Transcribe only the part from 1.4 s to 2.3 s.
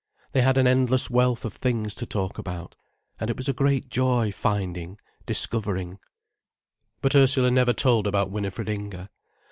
of things to